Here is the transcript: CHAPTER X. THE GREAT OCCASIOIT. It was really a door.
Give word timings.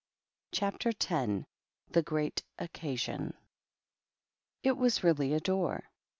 CHAPTER 0.51 0.93
X. 0.99 1.45
THE 1.91 2.01
GREAT 2.03 2.41
OCCASIOIT. 2.57 3.35
It 4.63 4.75
was 4.75 5.03
really 5.03 5.31
a 5.31 5.39
door. 5.39 5.91